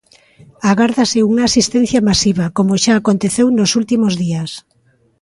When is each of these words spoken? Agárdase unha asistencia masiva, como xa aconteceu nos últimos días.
Agárdase 0.71 1.19
unha 1.29 1.43
asistencia 1.49 2.05
masiva, 2.09 2.45
como 2.57 2.73
xa 2.83 2.93
aconteceu 2.97 3.47
nos 3.51 3.71
últimos 3.81 4.13
días. 4.23 4.51